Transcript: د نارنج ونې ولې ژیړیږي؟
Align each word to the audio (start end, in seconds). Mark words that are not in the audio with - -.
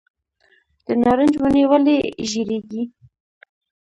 د 0.85 0.87
نارنج 1.01 1.33
ونې 1.41 1.63
ولې 1.71 1.97
ژیړیږي؟ 2.29 2.83